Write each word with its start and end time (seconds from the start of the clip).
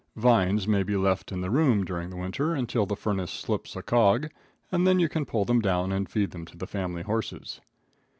Vines 0.15 0.67
may 0.67 0.81
be 0.81 0.95
left 0.95 1.31
in 1.31 1.41
the 1.41 1.51
room 1.51 1.85
during 1.85 2.09
the 2.09 2.15
winter 2.15 2.55
until 2.55 2.87
the 2.87 2.95
furnace 2.95 3.29
slips 3.29 3.75
a 3.75 3.83
cog 3.83 4.29
and 4.71 4.87
then 4.87 4.99
you 4.99 5.07
can 5.07 5.25
pull 5.27 5.45
them 5.45 5.59
down 5.59 5.91
and 5.91 6.09
feed 6.09 6.31
them 6.31 6.43
to 6.43 6.57
the 6.57 6.65
family 6.65 7.03
horses. 7.03 7.61